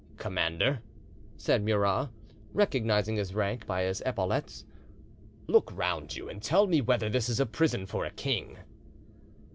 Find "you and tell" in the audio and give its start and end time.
6.15-6.65